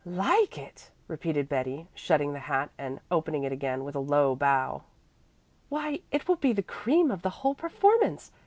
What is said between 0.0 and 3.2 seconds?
"Like it!" repeated Betty, shutting the hat and